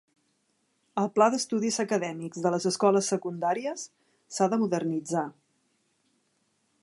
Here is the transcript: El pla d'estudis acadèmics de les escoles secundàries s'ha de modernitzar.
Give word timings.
El 1.01 1.09
pla 1.17 1.27
d'estudis 1.33 1.77
acadèmics 1.83 2.41
de 2.45 2.53
les 2.55 2.65
escoles 2.71 3.11
secundàries 3.15 3.85
s'ha 4.37 4.49
de 4.55 4.61
modernitzar. 4.65 5.27